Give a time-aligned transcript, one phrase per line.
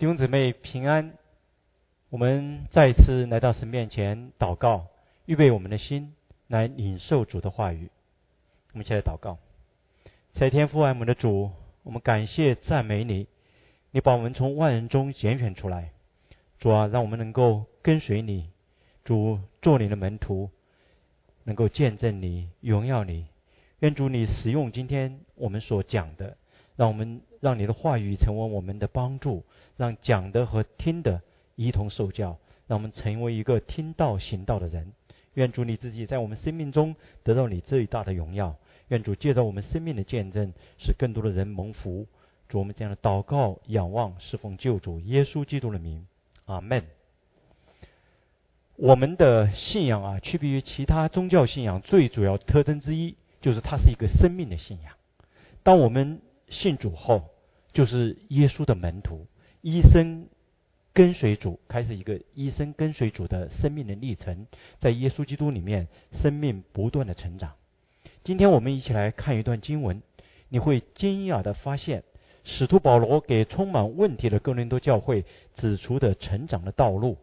[0.00, 1.12] 弟兄姊妹平安，
[2.08, 4.86] 我们再一次来到神面前祷告，
[5.26, 6.14] 预备我们的心
[6.46, 7.90] 来领受主的话语。
[8.72, 9.36] 我们一起来祷告：
[10.32, 11.50] 在天父爱我们的主，
[11.82, 13.26] 我们感谢赞美你，
[13.90, 15.92] 你把我们从万人中拣选出来，
[16.58, 18.48] 主啊，让我们能够跟随你，
[19.04, 20.48] 主做你的门徒，
[21.44, 23.26] 能够见证你、荣耀你。
[23.80, 26.38] 愿主你使用今天我们所讲的，
[26.80, 29.44] 让我们让你的话语成为我们的帮助。
[29.76, 31.20] 让讲的和听的
[31.54, 34.94] 一同受教，让我们成为一个听道行道的人。
[35.34, 38.56] 愿主你自己在我们生命中得到你最大的荣耀。
[38.88, 42.06] 愿主借着我们生命的见证，使更多的人蒙福。
[42.48, 46.06] 主，我们这样的祷告、仰望、侍奉救主耶稣基督的名，
[46.46, 46.82] 阿门。
[48.76, 54.94] 我们的信仰啊，区别于其他宗教信仰最主要特征之一，就是它是一个生命的信仰。
[55.62, 57.30] 当我们信主后，
[57.72, 59.26] 就是耶稣的门徒。
[59.62, 60.26] 医生
[60.92, 64.46] 跟随主，开始一个医生跟随主的生命的历程，
[64.80, 67.52] 在耶稣基督里面，生命不断的成长。
[68.24, 70.02] 今天我们一起来看一段经文，
[70.48, 72.02] 你会惊讶的发现，
[72.44, 77.16] 使徒保罗给充满问题的哥林多教会指出的成长的道路，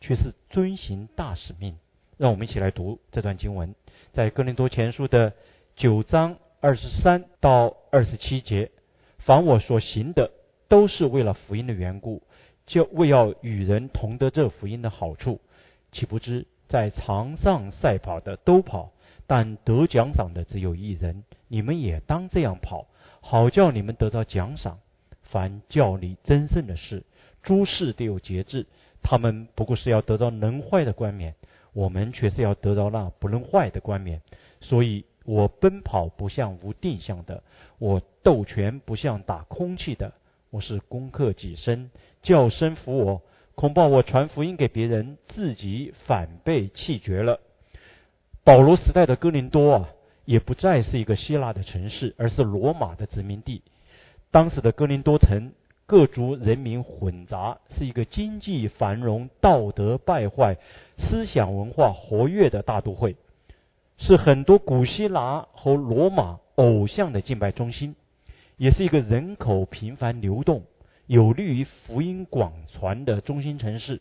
[0.00, 1.76] 却是遵行大使命。
[2.16, 3.74] 让我们一起来读这段经文，
[4.12, 5.32] 在哥林多前书的
[5.74, 8.70] 九章二十三到二十七节，
[9.18, 10.30] 凡我所行的。
[10.66, 12.22] 都是为了福音的缘故，
[12.64, 15.38] 就为要与人同得这福音的好处。
[15.90, 18.90] 岂不知在场上赛跑的都跑，
[19.26, 21.24] 但得奖赏的只有一人。
[21.48, 22.86] 你们也当这样跑，
[23.20, 24.78] 好叫你们得到奖赏。
[25.20, 27.04] 凡教你争胜的事，
[27.42, 28.66] 诸事都有节制。
[29.02, 31.34] 他们不过是要得到能坏的冠冕，
[31.74, 34.22] 我们却是要得到那不能坏的冠冕。
[34.62, 37.42] 所以我奔跑不像无定向的，
[37.78, 40.12] 我斗拳不像打空气的。
[40.50, 43.22] 我是攻克己身，叫声服我，
[43.54, 47.40] 恐怕我传福音给别人，自己反被弃绝了。
[48.44, 49.88] 保罗时代的哥林多啊，
[50.24, 53.62] 也不再是一个希腊的城市，而是罗马的殖民地。
[54.30, 55.52] 当时的哥林多城
[55.86, 60.56] 各族人民混杂，是一个经济繁荣、道德败坏、
[60.98, 63.16] 思想文化活跃的大都会，
[64.04, 67.94] 是很多古希腊和罗马偶像的敬拜中心。
[68.56, 70.64] 也是一个人口频繁流动、
[71.06, 74.00] 有利于福音广传的中心城市。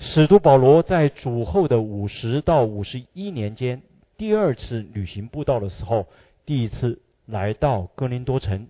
[0.00, 3.82] 使徒保罗在主后的五十到五十一年间，
[4.16, 6.08] 第二次旅行布道的时候，
[6.44, 8.66] 第一次来到哥林多城。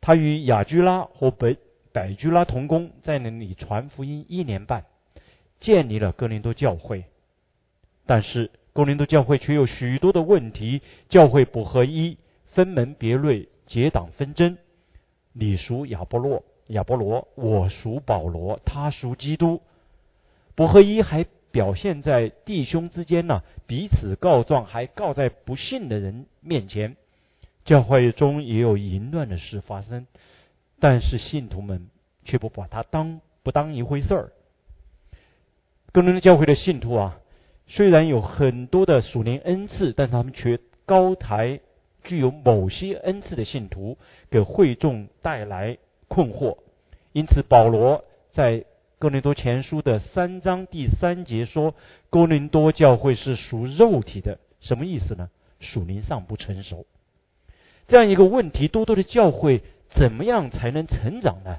[0.00, 1.58] 他与雅居拉和北
[1.92, 4.84] 百居拉同工，在那里传福音一年半，
[5.60, 7.04] 建立了哥林多教会。
[8.04, 12.18] 但是哥林多教会却有许多的问题，教会不合一。
[12.46, 14.58] 分门别类，结党纷争。
[15.32, 19.60] 你属亚波洛，亚波罗；我属保罗，他属基督。
[20.54, 26.96] 不合一还表现在弟兄之间呢，彼此告状，还告在不信的人面前。
[27.64, 30.06] 教会中也有淫乱的事发生，
[30.78, 31.88] 但是信徒们
[32.24, 34.32] 却不把它当不当一回事儿。
[35.90, 37.18] 哥林多教会的信徒啊，
[37.66, 41.60] 虽然有很多的属灵恩赐，但他们却高抬。
[42.06, 43.96] 具有某些恩赐的信徒
[44.28, 46.58] 给会众带来困惑，
[47.12, 48.66] 因此保罗在
[48.98, 51.74] 哥林多前书的三章第三节说
[52.10, 55.30] ：“哥林多教会是属肉体的，什么意思呢？
[55.60, 56.84] 属灵上不成熟。
[57.88, 61.56] 这样一个问题多多的教会，怎么样才能成长呢？”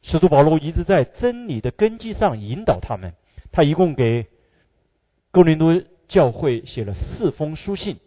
[0.00, 3.12] 使徒保罗一直在真理的根基上引导他们。
[3.52, 4.26] 他一共给
[5.32, 7.98] 哥林多教会写了四封书信。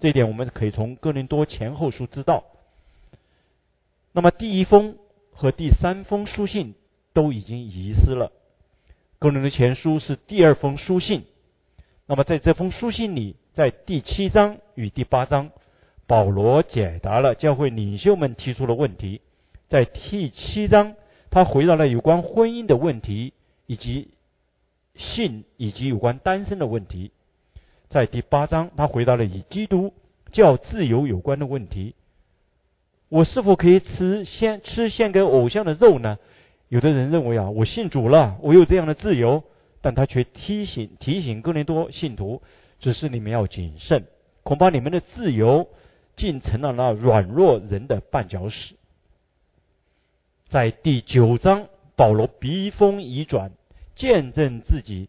[0.00, 2.44] 这一点我们可以从哥林多前后书知道。
[4.12, 4.96] 那么第一封
[5.30, 6.74] 和第三封书信
[7.12, 8.32] 都已经遗失了。
[9.20, 11.24] 哥林多前书是第二封书信。
[12.06, 15.50] 那么在这封书信里，在第七章与第八章，
[16.08, 19.20] 保罗解答了教会领袖们提出的问题。
[19.68, 20.96] 在第七章，
[21.30, 23.32] 他回答了有关婚姻的问题，
[23.66, 24.08] 以及
[24.94, 27.12] 性以及有关单身的问题。
[27.88, 29.92] 在第八章，他回答了与基督
[30.30, 31.94] 教自由有关的问题：
[33.08, 36.18] 我是否可以吃献吃献给偶像的肉呢？
[36.68, 39.44] 有的人认为啊，我信主了，我有这样的自由，
[39.82, 42.40] 但他却提醒提醒哥林多信徒，
[42.78, 44.06] 只是你们要谨慎，
[44.42, 45.68] 恐怕你们的自由
[46.16, 48.74] 竟成了那软弱人的绊脚石。
[50.48, 53.52] 在第九章，保罗笔锋一转，
[53.94, 55.08] 见证自己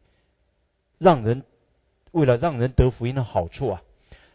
[0.97, 1.43] 让人。
[2.11, 3.81] 为了让人得福音的好处啊，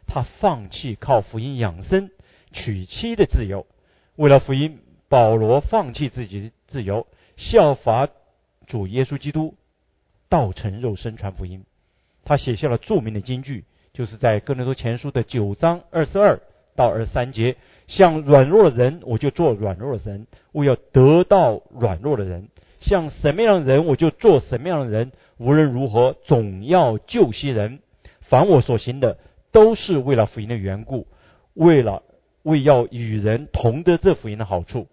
[0.08, 2.10] 他放弃靠福音养生、
[2.50, 3.68] 娶妻的自由，
[4.16, 7.06] 为了福音保罗放弃自己的自由，
[7.36, 8.08] 效法
[8.66, 9.54] 主耶稣基督，
[10.28, 11.64] 道成肉身传福音。
[12.24, 16.40] 他写下了著名的金句，就是在哥林多前书的九章二十二
[16.74, 17.56] 到二十三节：
[17.86, 22.48] 像软弱的人，我就做软弱的人；我要得到软弱的人，
[22.80, 25.12] 像什么样的人，我就做什么样的人。
[25.36, 27.80] 无论如何，总要救些人。
[28.20, 29.18] 凡我所行的，
[29.52, 31.06] 都是为了福音的缘故，
[31.54, 32.02] 为了
[32.42, 34.86] 为要与人同得这福音的好处。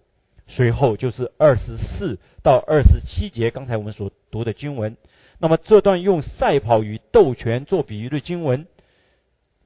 [0.46, 4.96] 随后就是二十四到二十七节，刚才我们所读的经文。
[5.38, 8.66] 那么这段用赛跑与斗拳做比喻的经文，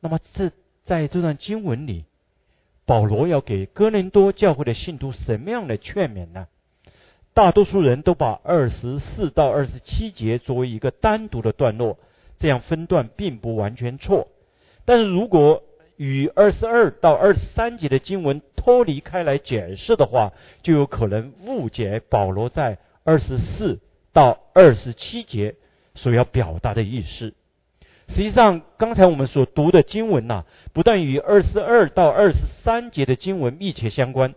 [0.00, 0.50] 那么这
[0.84, 2.06] 在这段经文里，
[2.86, 6.48] 保罗要给哥林多教会的信徒什么样的劝勉呢？
[7.40, 11.98] 大多数人都把二十四到二十七节作为一个单独的段落，
[12.38, 14.28] 这样分段并不完全错。
[14.84, 15.62] 但是如果
[15.96, 23.80] 与二十二到二十三节的经文脱离开来解释的话，就有可能误解保罗在二十四
[24.12, 25.54] 到二十七节
[25.94, 27.32] 所要表达的意思。
[28.08, 30.44] 实际上，刚才我们所读的经文呐，
[30.74, 34.34] 不但与二十二到二十三节的经文密切相关。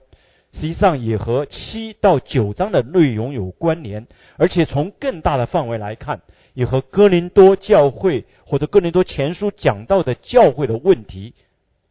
[0.53, 4.07] 实际上也和七到九章的内容有关联，
[4.37, 6.21] 而且从更大的范围来看，
[6.53, 11.33] 也和哥林多教会或者哥林多前书讲到的教会的问题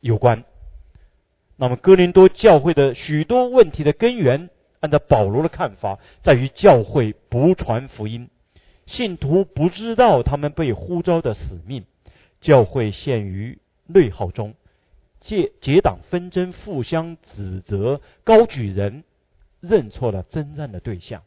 [0.01, 0.45] 有关。
[1.57, 4.49] 那么，哥林多教会的许多问题的根源，
[4.81, 8.31] 按照保罗的看法，在于教会不传福音，
[8.87, 11.85] 信徒不知道他们被呼召的使命，
[12.41, 14.55] 教会陷于内耗中。
[15.23, 19.05] 结结党纷争，互相指责，高举人，
[19.61, 21.23] 认错了征战的对象。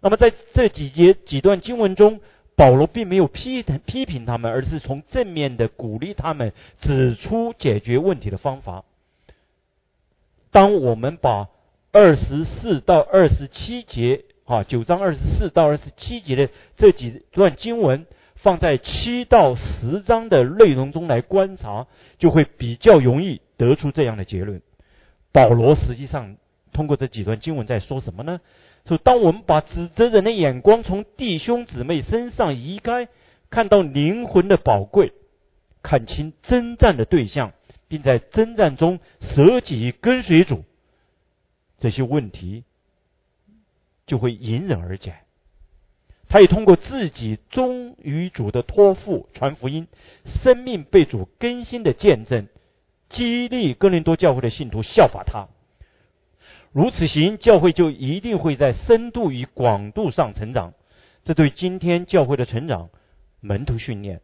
[0.00, 2.20] 那么在这几节几段经文中，
[2.56, 8.84] 保罗并没有批批评他们，而是从正面的鼓励他们，指出解决问题的方法。
[10.50, 11.48] 当我们把
[11.92, 18.06] 二十四到二十七节啊，九章二十四到二十七节的这几段经文。
[18.44, 21.86] 放在七到十章的内容中来观察，
[22.18, 24.60] 就会比较容易得出这样的结论。
[25.32, 26.36] 保罗实际上
[26.70, 28.42] 通过这几段经文在说什么呢？
[28.84, 33.08] 说当我们把指责人的眼光从弟兄姊妹身上移开，
[33.48, 35.14] 看到灵魂的宝贵，
[35.82, 37.54] 看清征战的对象，
[37.88, 40.64] 并在征战中舍己跟随主，
[41.78, 42.64] 这些问题
[44.04, 45.14] 就会迎刃而解。
[46.34, 49.86] 他也通过自己忠于主的托付传福音，
[50.24, 52.48] 生命被主更新的见证，
[53.08, 55.46] 激励哥林多教会的信徒效法他。
[56.72, 60.74] 如此行，教会就一定会在深度与广度上成长。
[61.22, 62.90] 这对今天教会的成长、
[63.38, 64.20] 门徒训练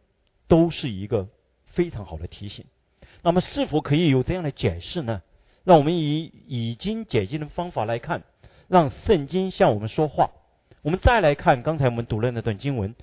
[0.49, 1.29] 都是一个
[1.63, 2.65] 非常好的提醒。
[3.23, 5.21] 那么，是否可以有这样的解释呢？
[5.63, 8.23] 让我们以已经解经的方法来看，
[8.67, 10.31] 让圣经向我们说话。
[10.81, 12.95] 我们再来看刚才我们读的那段经文，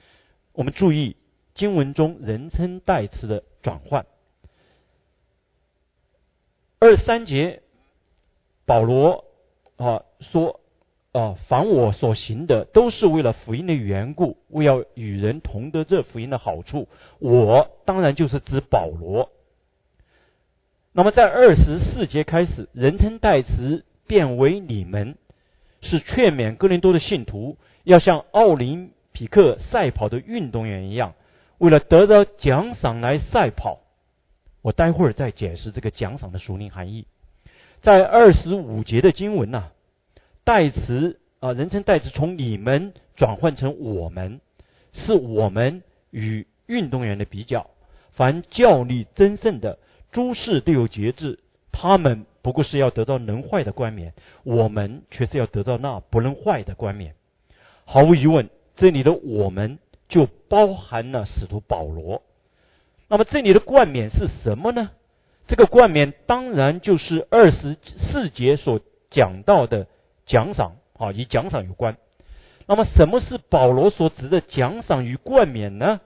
[0.52, 1.16] 我们注意
[1.54, 4.04] 经文中人称代词的转换。
[6.80, 7.62] 二三节，
[8.66, 9.24] 保罗
[9.76, 10.60] 啊说
[11.12, 16.88] 啊，凡我所行的，都是为了福音的缘故，为要与人同得这福音的好处。
[17.20, 19.30] 我当然就是指保罗。
[20.92, 25.16] 那么在二十四节开始，人称代词变为你们。
[25.80, 31.14] 是劝勉哥林多的信徒，要像奥林匹克赛跑的运动员一样，
[31.58, 33.80] 为了得到奖赏来赛跑。
[34.60, 37.06] 我待会儿再解释这个奖赏的属灵含义。
[37.80, 39.70] 在二十五节的经文呐，
[40.44, 44.40] 代词啊，人称代词从你们转换成我们，
[44.92, 47.70] 是我们与运动员的比较。
[48.10, 49.78] 凡教力争胜的
[50.10, 51.38] 诸事都有节制，
[51.70, 52.26] 他们。
[52.42, 57.14] 不过是要得到能坏的冠冕，我们却是要得到那不能坏的冠冕。
[57.84, 59.78] 毫无疑问，这里的我们
[60.08, 62.22] 就包含了使徒保罗。
[63.08, 64.90] 那么这里的冠冕是什么呢？
[65.46, 69.86] 这个冠冕当然就是二十四节所讲到的
[70.26, 71.96] 奖赏啊，与奖赏有关。
[72.66, 76.00] 那么什么是保罗所指的奖赏与冠冕呢？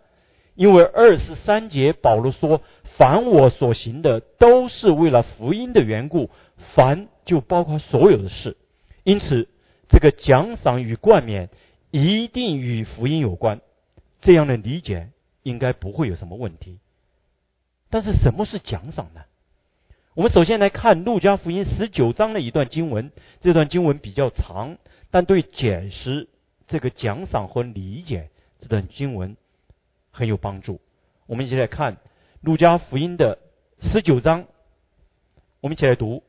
[0.54, 2.62] 因为二十三节保罗说。
[2.94, 6.28] 凡我所行的，都是为了福音的缘故。
[6.74, 8.58] 凡就包括所有的事，
[9.02, 9.48] 因此
[9.88, 11.48] 这个奖赏与冠冕
[11.90, 13.62] 一定与福音有关。
[14.20, 15.08] 这样的理解
[15.42, 16.80] 应该不会有什么问题。
[17.88, 19.22] 但是什么是奖赏呢？
[20.12, 23.10] 我们首先来看路加福音十九章的一段经文。
[23.40, 24.76] 这段经文比较长，
[25.10, 26.28] 但对解释
[26.66, 28.28] 这个奖赏和理解
[28.60, 29.34] 这段经文
[30.12, 30.80] 很有帮助。
[31.26, 31.96] 我们一起来看。
[32.42, 33.38] 路加福音的
[33.78, 34.46] 十九章，
[35.60, 36.24] 我们一起来读。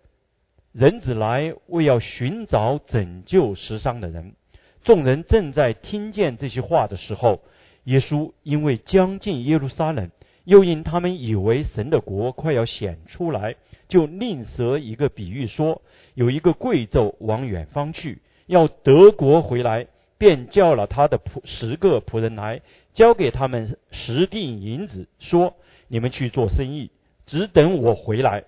[0.71, 4.35] 人子来为要寻找拯救时伤的人。
[4.83, 7.41] 众人正在听见这些话的时候，
[7.85, 10.11] 耶稣因为将近耶路撒冷，
[10.43, 13.55] 又因他们以为神的国快要显出来，
[13.87, 15.81] 就另设一个比喻说：
[16.13, 19.87] 有一个贵胄往远方去，要德国回来，
[20.23, 22.61] 便叫了他的仆十个仆人来，
[22.93, 25.55] 交给他们十锭银子，说：
[25.89, 26.91] 你们去做生意，
[27.25, 28.45] 只等我回来。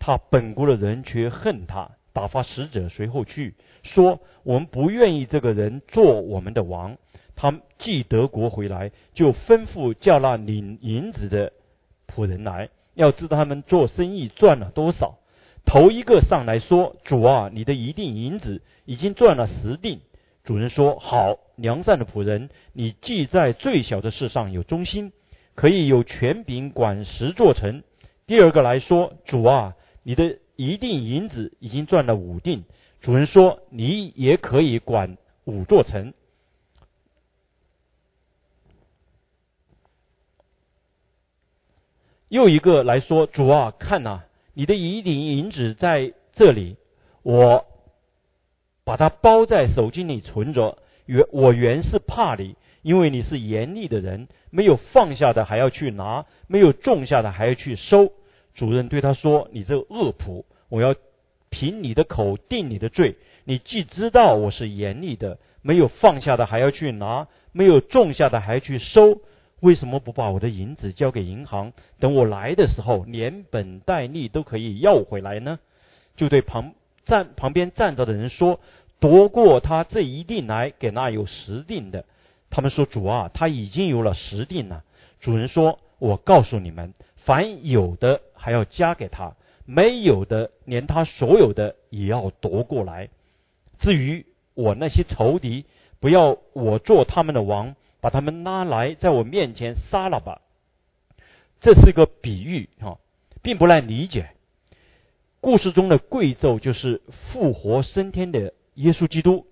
[0.00, 3.54] 他本国的人却恨他，打发使者随后去，
[3.84, 6.96] 说：我们不愿意这个人做我们的王。
[7.36, 11.52] 他既得国回来，就吩咐叫那领银子的
[12.08, 15.18] 仆人来，要知道他们做生意赚了多少。
[15.64, 20.00] 头一个上来说：“主啊，你的一锭银子已经赚了十锭。”
[20.44, 25.10] 主人说：“好，良善的仆人，你既在最小的事上有忠心，
[25.54, 27.82] 可以有权柄管十座城。”
[28.28, 32.64] 第二个来说：“主啊，你的一锭银子已经赚了五锭。”
[33.00, 36.12] 主人说：“你也可以管五座城。”
[42.28, 46.76] 又一个来说：“主啊，看呐，你的一锭银子在这里，
[47.22, 47.64] 我。”
[48.84, 50.78] 把它包在手巾里存着。
[51.06, 58.12] 原我原是怕你，因为你是严厉的人，没有放下的还要去拿，没有种下的还要去收。
[58.54, 60.94] 主人对他说：“你这恶仆，我要
[61.50, 63.16] 凭你的口定你的罪。
[63.44, 69.20] 你既知道我是严厉的，没有放下的还要去拿，没有种下的还要去收，
[69.60, 75.58] 为什么不把我的银子交给银行，等我来的时候连本带利都可以要回来呢？”
[76.16, 76.72] 就对旁。
[77.04, 78.60] 站旁边站着的人说
[79.00, 82.04] ：“夺过他这一锭来，给那有十锭的。”
[82.50, 84.84] 他们说：“主啊，他已经有了十锭了。”
[85.20, 89.34] 主人说：“我告诉你们，凡有的还要加给他，
[89.64, 93.08] 没有的连他所有的也要夺过来。
[93.78, 95.64] 至于我那些仇敌，
[96.00, 100.40] 不要我做他们的王，把他们拉来，在我面前杀了吧。”
[101.60, 102.98] 这是一个比喻啊，
[103.40, 104.30] 并不难理解。
[105.44, 109.46] 故事中的贵胄就是复活升天的耶稣基督。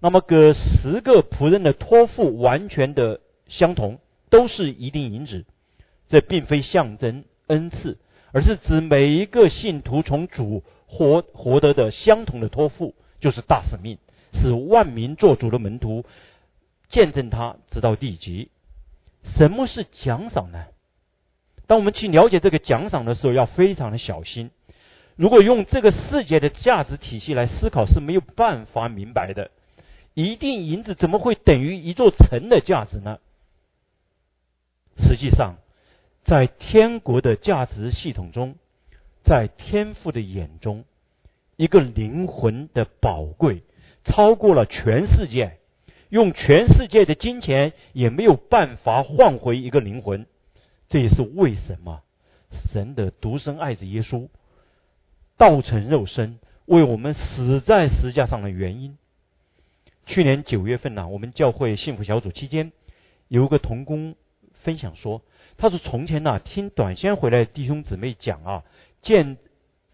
[0.00, 3.98] 那么，给十个仆人的托付完全的相同，
[4.30, 5.44] 都是一锭银子。
[6.08, 7.98] 这并非象征恩赐，
[8.32, 13.98] 而是指每一个信徒从主获获得的相同的托付，就是大使命，
[14.32, 16.06] 使万民做主的门徒，
[16.88, 18.48] 见证他直到地极。
[19.22, 20.64] 什么是奖赏呢？
[21.66, 24.50] 当我们去了解这个奖赏的时候，要非常的小心。
[25.16, 29.50] 如果用这个世界的价值体系来思考是没有办法明白的。
[30.14, 33.18] 一锭银子怎么会等于一座城的价值呢？
[34.96, 35.56] 实际上，
[36.22, 38.54] 在天国的价值系统中，
[39.24, 40.84] 在天父的眼中，
[41.56, 43.62] 一个灵魂的宝贵
[44.04, 45.58] 超过了全世界，
[46.10, 50.26] 用全世界的金钱也没有办法换回一个灵魂。
[50.88, 52.02] 这也是为什么
[52.50, 54.28] 神的独生爱子耶稣。
[55.36, 58.96] 道成肉身，为我们死在石架上的原因。
[60.06, 62.72] 去年九月份呢，我们教会幸福小组期间，
[63.28, 64.14] 有一个童工
[64.52, 65.22] 分享说，
[65.56, 68.64] 他说从前呢，听短宣回来的弟兄姊妹讲啊，
[69.02, 69.38] 见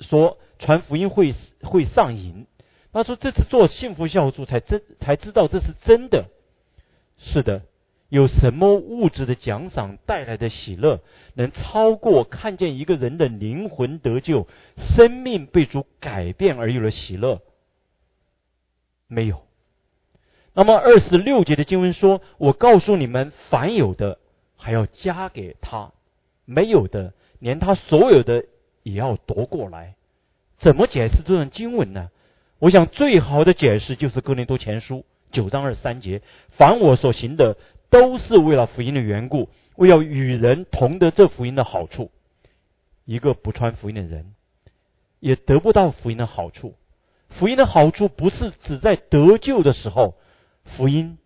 [0.00, 2.46] 说传福音会会上瘾。
[2.92, 6.26] 他说这次做幸福小组才真才知道这是真的。
[7.18, 7.62] 是的。
[8.10, 11.00] 有什么物质的奖赏带来的喜乐，
[11.34, 17.40] 能超过看见一个人的灵魂得救、生命被主改变而有了喜乐？
[19.06, 19.42] 没有。
[20.52, 24.18] 那么二十六节的经文说：“我告诉你们，凡有的
[24.56, 25.92] 还要加给他，
[26.44, 28.44] 没有的连他所有的
[28.82, 29.94] 也要夺过来。”
[30.58, 32.10] 怎么解释这段经文呢？
[32.58, 34.96] 我想最好的解释就是《哥林多前书》
[35.30, 37.56] 九章二十三节：“凡我所行的。”
[37.90, 42.10] 都是为了福音的缘故，为要与人同得这福音的好处。
[43.04, 44.34] 一个不传福音的人，
[45.18, 46.76] 也得不到福音的好处。
[47.28, 50.14] 福音的好处不是只在得救的时候，
[50.64, 51.18] 福音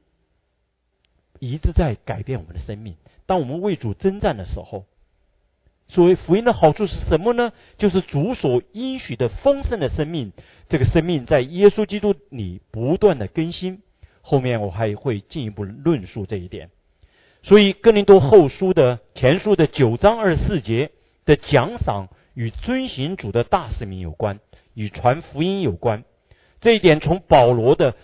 [1.38, 2.97] 一直在改变我们的生命。
[3.26, 4.87] 当我们为主征战的时候，
[5.88, 7.52] 所谓福音的好处是什么呢？
[7.76, 10.33] 就是主所应许的丰盛的生命。
[10.68, 13.83] 这个生命在耶稣基督里不断的更新。
[14.26, 16.71] 后面我还会进一步论述这一点，
[17.43, 20.93] 所以哥林多后书的前书的九章二十四节
[21.26, 24.40] 的奖赏与遵行主的大使命有关，
[24.73, 26.04] 与传福音有关。
[26.59, 27.95] 这一点从保罗的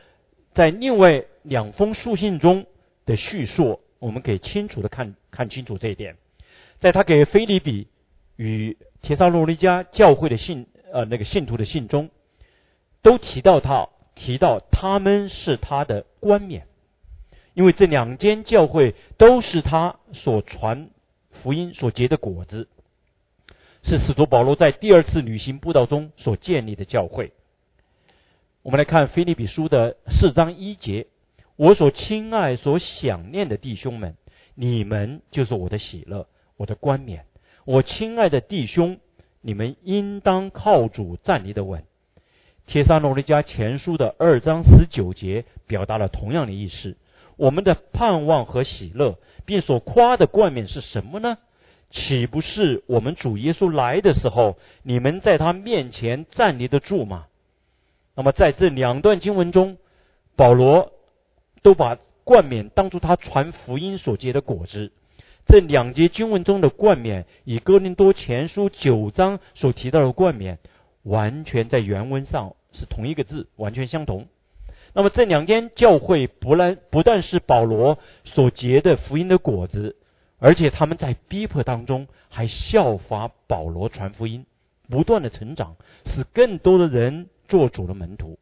[0.52, 2.66] 在另外两封书信中
[3.06, 6.16] 的叙述，我们可以清楚的看看清楚这一点。
[6.78, 7.88] 在他给菲利比
[8.36, 12.10] 与提萨罗尼迦教会的信呃那个信徒的信中，
[13.00, 16.66] 都提到他，提到他们是他的冠冕，
[17.54, 20.90] 因为这两间教会都是他所传
[21.30, 22.68] 福音所结的果子，
[23.82, 27.32] 是使徒保罗在第二次旅行布道中所建立的教会。
[28.62, 31.06] 我们来看菲利比书的四章一节
[31.56, 34.16] ：“我所亲爱、所想念的弟兄们，
[34.54, 37.24] 你们就是我的喜乐，我的冠冕。
[37.64, 39.00] 我亲爱的弟兄，
[39.40, 41.84] 你们应当靠主站立的稳。”
[42.70, 46.96] 帖撒罗尼迦前书的二章十九节表达了同样的意思。
[47.36, 51.38] 我们的盼望和喜乐，并所夸的冠冕是什么呢？
[51.90, 57.26] 岂不是我们主耶稣来的时候，你们在他面前站立得住吗？
[58.14, 59.76] 那么在这两段经文中，
[60.36, 60.92] 保罗
[61.62, 64.92] 都把冠冕当作他传福音所结的果子。
[65.44, 70.60] 这两节经文中的冠冕，与哥林多前书九章所提到的冠冕，
[71.02, 72.54] 完全在原文上。
[72.72, 74.26] 是同一个字，完全相同。
[74.92, 79.96] 那么这两间教会不但不但是保罗所结的福音的果子，
[80.38, 84.46] 而且他们在逼迫当中还效法保罗传福音，
[84.88, 88.38] 不断的成长，使更多的人做主的门徒。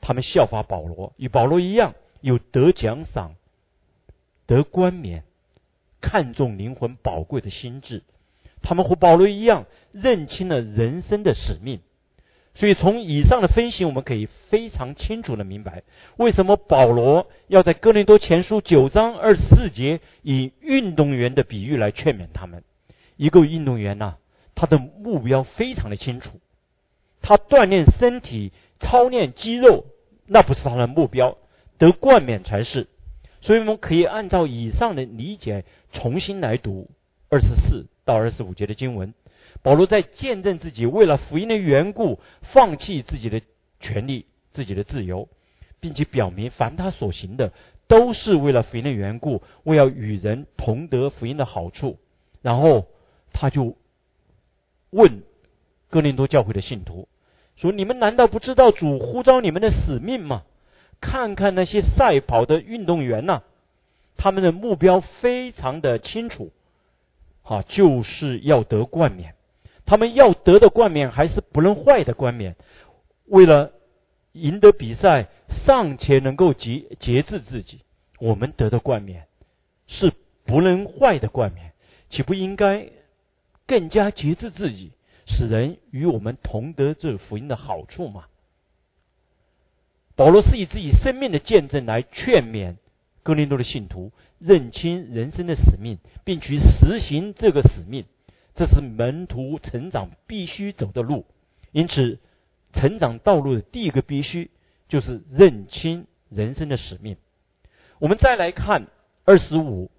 [0.00, 3.34] 他们效法保罗，与保罗一样，有得奖赏、
[4.46, 5.24] 得冠冕、
[6.00, 8.02] 看重灵魂宝贵的心智。
[8.62, 11.80] 他们和保罗一样，认清了人生的使命。
[12.56, 15.82] 所以，从以上的分析，我们可以非常清楚的明白，
[16.16, 22.64] 为什么保罗要在哥林多前书九章二十四节以运动员的比喻来劝勉他们。
[23.16, 24.14] 一个运动员呐，
[24.54, 26.40] 他的目标非常的清楚，
[27.20, 29.84] 他锻炼身体、操练肌肉，
[30.26, 31.36] 那不是他的目标，
[31.76, 32.86] 得冠冕才是。
[33.42, 36.88] 所以，我们可以按照以上的理解，重新来读
[37.28, 39.12] 二十四到二十五节的经文。
[39.62, 43.40] 保罗在见证自己为了福音的缘故，放弃自己的
[43.80, 45.28] 权利、自己的自由，
[45.80, 47.52] 并且表明凡他所行的
[47.88, 51.98] 都是为了福音的缘故，为要与人同得福音的好处。
[52.42, 52.86] 然后
[53.32, 53.76] 他就
[54.90, 55.22] 问
[55.90, 57.08] 哥林多教会的信徒
[57.56, 60.44] 说：“你们难道不知道主呼召你们的使命吗？
[61.00, 63.42] 看看那些赛跑的运动员呐，
[64.16, 66.52] 他们的目标非常的清楚，
[67.42, 69.34] 啊，就是要得冠冕。”
[69.86, 72.56] 他们要得的冠冕还是不能坏的冠冕，
[73.26, 73.72] 为了
[74.32, 77.80] 赢得比赛，尚且能够节节制自己。
[78.18, 79.26] 我们得的冠冕
[79.86, 80.12] 是
[80.44, 81.72] 不能坏的冠冕，
[82.10, 82.90] 岂不应该
[83.66, 84.92] 更加节制自己，
[85.24, 88.24] 使人与我们同得这福音的好处吗？
[90.14, 92.76] 保罗是以自己生命的见证来劝勉
[93.22, 98.06] 哥林多的信徒认清人生的使命，并去实行这个使命。
[98.56, 101.26] 这是门徒成长必须走的路，
[101.72, 102.18] 因此，
[102.72, 104.50] 成长道路的第一个必须
[104.88, 107.18] 就是认清人生的使命。
[107.98, 108.86] 我们再来看
[109.26, 109.90] 二十五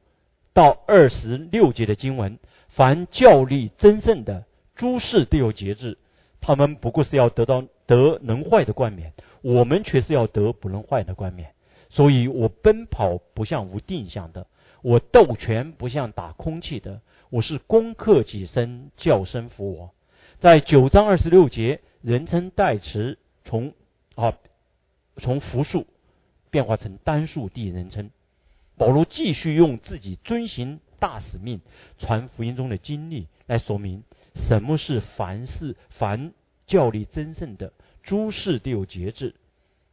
[0.53, 5.99] 到二十六节的经文：凡教力真正的诸事都有节制，
[6.41, 11.51] 他们不过是要得到得能坏的冠冕，我们却是要得不能坏的冠冕。
[11.89, 14.47] 所以我奔跑不像无定向的，
[14.81, 17.01] 我斗拳不像打空气的。
[17.29, 19.93] 我是攻克己身，叫声服我。
[20.39, 23.73] 在九章二十六节，人称代词从
[24.15, 24.37] 啊
[25.17, 25.87] 从复数
[26.49, 28.11] 变化成单数第一人称。
[28.77, 31.59] 保罗继续用自己遵行大使命、
[31.97, 34.03] 传福音中的经历来说明
[34.35, 36.31] 什么是凡事凡
[36.65, 39.35] 教力真正的诸事都有节制。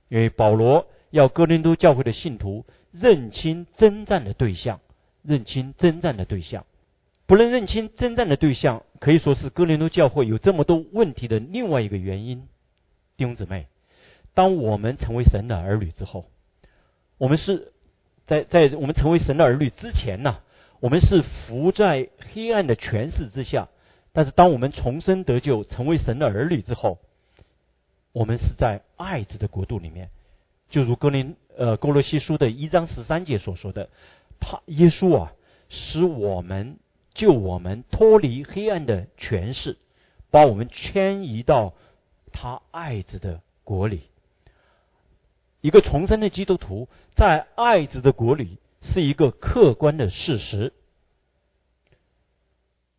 [0.09, 4.81] 因为保罗要哥林多教会的信徒认清征战的对象，
[5.23, 6.65] 认清征战的对象。
[7.27, 12.47] 不能认清征战的对象，可以说是哥林多教会有这么多问题的另外一个原因。
[13.17, 13.67] 弟兄姊妹，
[14.35, 16.29] 当我们成为神的儿女之后，
[17.17, 17.73] 我们是
[18.27, 20.41] 在在我们成为神的儿女之前呢，
[20.81, 23.69] 我们是伏在黑暗的权势之下；
[24.13, 26.99] 但是当我们重生得救，成为神的儿女之后，
[28.13, 30.11] 我们是在爱子的国度里面。
[30.69, 33.89] 就如哥林呃哥罗西书的一章十三节所说的，
[34.41, 35.33] 他耶稣啊，
[35.71, 36.77] 使我们。
[37.15, 39.79] 救我们脱离黑暗的权势，
[40.31, 41.73] 把我们迁移到
[42.33, 44.03] 他爱子的国里。
[45.61, 50.73] 一个重生的基督徒在爱子的国里是一个客观的事实。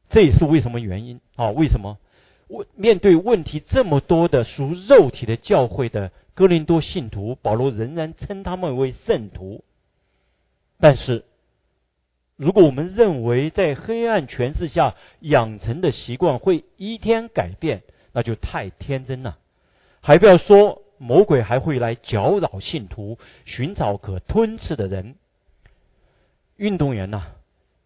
[0.07, 1.49] 这也是为什么原因啊？
[1.49, 1.99] 为什么
[2.47, 9.65] 问面对问题这么多的属肉体的教会的哥林多信徒，保罗仍然称他们为圣徒，
[10.79, 11.25] 但是。
[12.37, 19.37] 如果我们认为在黑暗权势下养成的习惯会一天改变，那就太天真了。
[20.01, 25.15] 还不要说魔鬼还会来搅扰信徒，寻找可吞吃的人。
[26.57, 27.23] 运动员呐，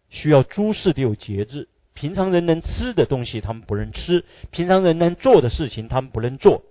[0.08, 1.68] 需要诸事都有节制。
[1.92, 6.62] 平常人能吃的东西，他们不能吃；平常人能做的事情，他们不能做。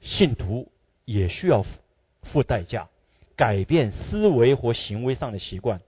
[0.00, 0.70] 信徒
[1.04, 1.64] 也需要
[2.22, 2.88] 付代价，
[3.36, 5.80] 改变思维和行为上的习惯。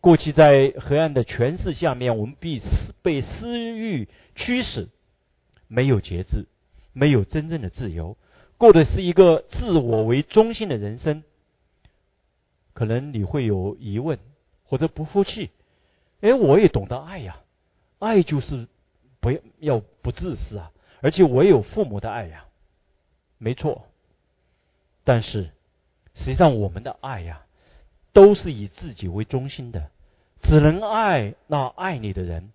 [0.00, 2.62] 过去在黑暗的权势下面，我们被
[3.02, 4.88] 被私欲驱使，
[5.66, 6.46] 没有节制，
[6.92, 8.16] 没有真正的自由，
[8.58, 11.24] 过的是一个自我为中心的人生。
[12.74, 14.20] 可能你会有疑问
[14.62, 15.50] 或者不服气，
[16.20, 17.40] 哎，我也懂得爱呀，
[17.98, 18.68] 爱就是
[19.18, 22.46] 不要要不自私啊，而且我也有父母的爱呀，
[23.36, 23.88] 没错。
[25.02, 25.50] 但是
[26.14, 27.42] 实际上我们的爱呀。
[28.18, 29.92] 都是以自己为中心的，
[30.42, 32.50] 只能爱那爱你的人，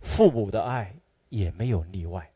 [0.00, 0.96] 父母的爱
[1.28, 2.30] 也没有例外。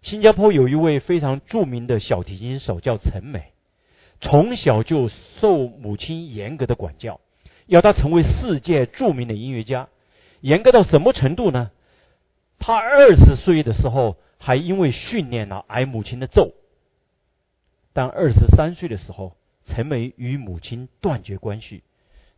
[0.00, 3.54] 新加坡有一位非常著名的小提琴手叫陈美，
[4.20, 7.20] 从小就受母亲严格的管教，
[7.66, 9.88] 要他成为世界著名的音乐家。
[10.42, 11.72] 严格到什么程度呢？
[12.60, 16.52] 他二十岁的时候还因为训练了挨母亲的揍，
[17.92, 19.36] 但二十三岁的时候。
[19.64, 21.82] 陈梅与母亲断绝关系，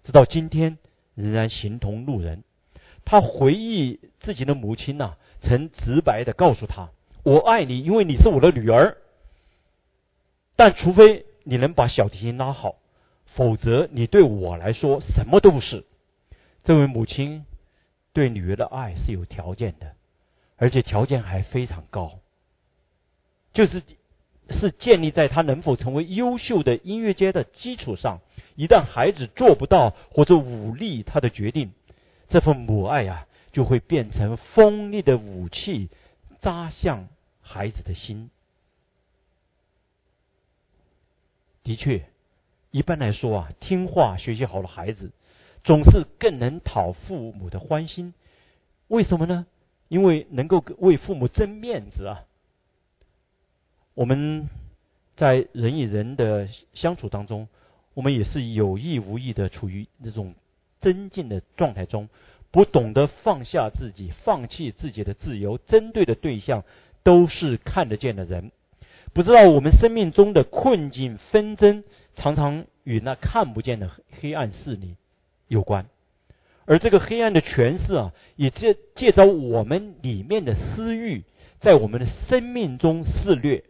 [0.03, 0.79] 直到今天
[1.15, 2.45] 仍然形同路人。
[3.05, 6.91] 他回忆自己的母亲呐，曾直白的告诉他
[7.25, 8.97] ：“我爱你，因为你是我的女儿。
[10.55, 12.77] 但除非你能把小提琴拉好，
[13.27, 15.85] 否则你对我来说什么都不是。”
[16.63, 17.45] 这位母亲
[18.13, 19.95] 对女儿的爱是有条件的，
[20.57, 22.21] 而且条件还非常高，
[23.53, 23.83] 就是。
[24.51, 28.21] 是建立在他能否成为优秀的音乐家的基础上。
[28.55, 31.73] 一旦孩子做不到或者武力他的决定，
[32.29, 35.91] 这份母爱啊，就会变成锋利的武器，
[36.41, 37.09] 扎向
[37.43, 38.31] 孩子的心。
[41.63, 42.07] 的确，
[42.71, 45.13] 一般来说啊，听话学习好的孩子，
[45.65, 48.15] 总是更能讨父母的欢心。
[48.87, 49.47] 为什么呢？
[49.89, 52.25] 因为能够为父母争面子啊。
[53.97, 54.51] 我们
[55.17, 57.49] 在人与人的相处当中，
[57.95, 60.35] 我们也是有意无意的处于这种
[60.81, 62.11] 增进的状态中，
[62.51, 66.63] 不懂得放下自己，放弃自己的自由，针对的对象
[67.03, 68.53] 都是看得见的人，
[69.15, 71.83] 不知道我们生命中的困境纷争，
[72.15, 74.97] 常常与那看不见的黑暗势力
[75.49, 75.87] 有关，
[76.67, 81.25] 而这个黑暗的权势啊，也借借着我们里面的私欲，
[81.61, 83.65] 在我们的生命中肆虐。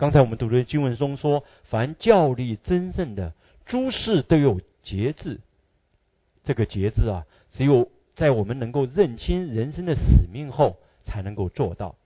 [0.00, 3.34] 刚才我们读的经文中说：“凡教力真正的
[3.66, 5.40] 诸事都有节制。”
[6.42, 11.96] 这个节制啊，只有在我们能够认清人生的使命后，才能够做到。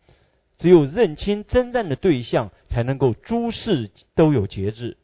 [0.59, 4.97] 只有认清征战的对象，才能够诸事都有节制。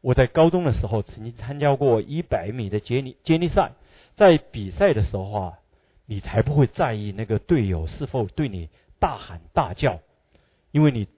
[0.00, 3.72] 我在高中的时候曾经参加过一百米的接力接力赛，
[4.14, 5.58] 在比赛的时候啊，
[6.06, 8.68] 你才不会在意那个队友是否对你
[9.00, 9.98] 大喊大叫，
[10.70, 11.08] 因为你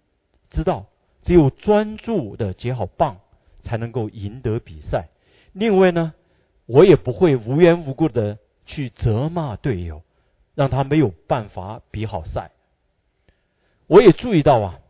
[0.49, 0.87] 知道。
[1.25, 3.17] 只有专注的接好棒，
[3.63, 5.09] 才能够赢得比赛。
[5.53, 6.13] 另外呢，
[6.67, 10.03] 我也不会无缘无故的去责骂队友，
[10.55, 12.51] 让他没有办法比好赛。
[13.87, 14.81] 我也注意到啊，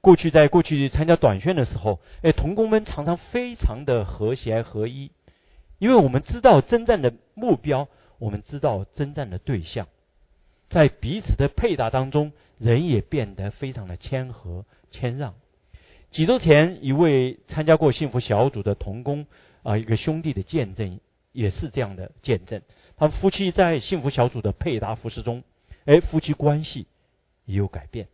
[0.00, 5.10] 过去在过去参加短训的时候，哎，童工们常常非常的和谐合一，
[5.78, 9.88] 因为我们知道征战的目标，我们知道征战的对象，
[10.68, 15.34] 在彼此的配搭当中，人也变得非常的谦和谦让。
[16.14, 19.26] 几周前，一位参加过幸福小组的童工
[19.64, 21.00] 啊，一个兄弟的见证
[21.32, 22.62] 也是这样的见证。
[22.96, 25.42] 他们夫妻在幸福小组的配搭服饰中，
[25.86, 26.86] 哎，夫妻关系
[27.46, 28.06] 也有改变。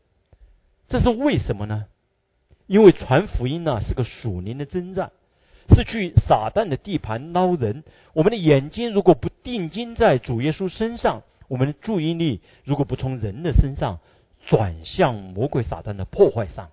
[0.88, 1.88] 这是为什么呢？
[2.66, 5.12] 因为传福音呢是个属灵的征战，
[5.68, 7.84] 是去撒旦的地盘捞人。
[8.14, 13.98] 我们的眼睛如果不定睛在主耶稣身上，我们的注意力如果不从人的身上
[14.46, 16.70] 转向魔鬼撒旦的破坏上。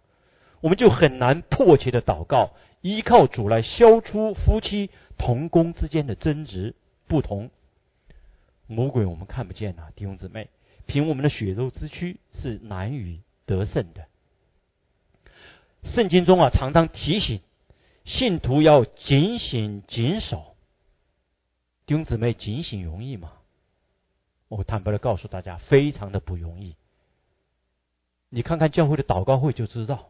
[0.61, 6.75] 我们就很难迫切的祷告，依靠主来消除夫妻同工之间的争执
[7.07, 7.49] 不同。
[8.65, 10.49] 魔鬼我们看不见呐，弟兄姊妹，
[10.85, 14.07] 凭我们的血肉之躯是难以得胜的。
[15.83, 17.41] 圣经中啊，常常提醒
[18.03, 20.55] 信徒要警醒谨守。
[21.85, 23.33] 弟兄姊妹，警醒容易吗？
[24.49, 26.75] 我坦白的告诉大家，非常的不容易。
[28.29, 30.09] 你看看教会的祷告会就知道。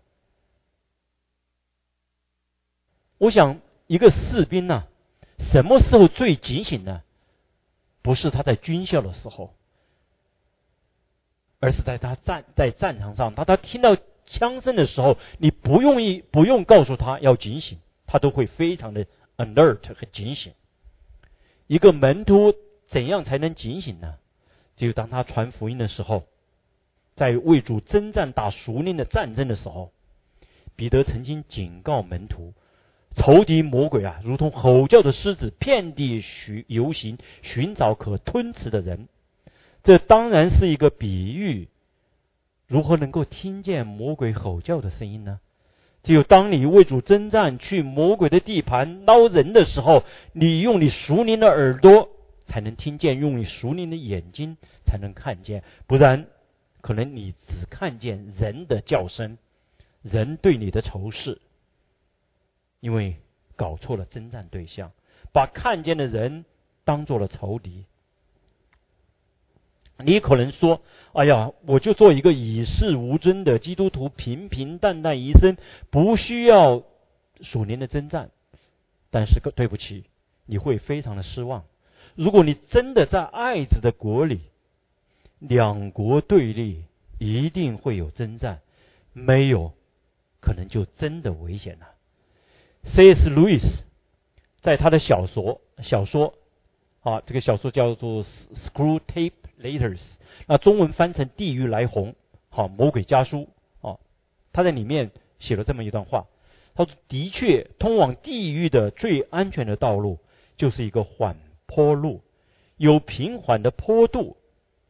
[3.17, 4.85] 我想，一个士兵呢，
[5.39, 7.01] 什么时候最警醒呢？
[8.01, 9.53] 不是他在军校的时候，
[11.59, 20.53] 而是在他战在战场上，当他听到枪声的时候，你不用一不用告诉他要警醒，他都会非常的 alert 和警醒。
[21.65, 22.53] 一个门徒
[22.85, 24.15] 怎样才能警醒呢？
[24.75, 26.27] 只有当他传福音的时候，
[27.15, 29.91] 在为主征战打熟练的战争的时候，
[30.75, 32.53] 彼得曾经警告门徒：
[33.17, 39.09] 仇敌魔鬼啊，如同吼叫的狮子，遍地寻游行，寻找可吞吃的人。
[39.83, 41.67] 这当然是一个比喻。
[42.67, 45.39] 如何能够听见魔鬼吼叫的声音呢？
[46.03, 52.09] 只有当你为主征战，去魔鬼的地盘捞人的时候，你用你熟练的耳朵
[52.45, 55.63] 才能听见，用你熟练的眼睛才能看见。
[55.87, 56.27] 不然，
[56.81, 59.39] 可能你只看见人的叫声，
[60.03, 61.39] 人对你的仇视，
[62.79, 63.17] 因为
[63.55, 64.91] 搞错了征战对象，
[65.33, 66.45] 把看见的人
[66.83, 67.85] 当做了仇敌。
[69.99, 70.81] 你可能说
[71.13, 75.57] ：“哎呀，我就做一个与世无争的基督徒，平平淡淡一生，
[75.89, 76.83] 不需要
[77.41, 78.29] 数年的征战。”
[79.09, 80.03] 但是，对不起，
[80.45, 81.63] 你会非常的失望。
[82.13, 84.41] 如果你真的在爱子的国里，
[85.39, 86.83] 两国对立，
[87.17, 88.59] 一定会有征战，
[89.13, 89.73] 没有，
[90.39, 91.87] 可能就真的危险了。
[92.95, 93.29] C.S.
[93.29, 93.63] Lewis
[94.61, 96.33] 在他的小说小说
[97.01, 98.23] 啊，这个小说叫做
[98.53, 99.31] 《Screw Tape》。
[99.59, 99.99] Letters
[100.45, 102.11] 那中文翻成《地狱来鸿》，
[102.49, 103.49] 好，魔鬼家书，
[103.81, 103.99] 哦，
[104.53, 106.27] 他在里面写了这么一段话，
[106.75, 110.19] 他说：“的确，通往地狱的最安全的道路
[110.57, 112.21] 就是一个缓坡路，
[112.75, 114.37] 有平缓的坡度，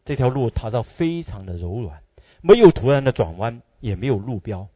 [0.04, 2.02] 这条路踏上非常的柔软，
[2.42, 4.68] 没有突然的转弯，也没有路标。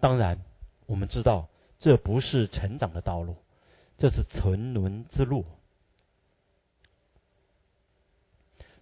[0.00, 0.42] 当然，
[0.86, 1.48] 我们知道
[1.82, 3.34] 这不是成长的道路，
[3.98, 5.44] 这是沉沦之路。”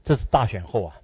[0.05, 1.01] 这是大选后啊，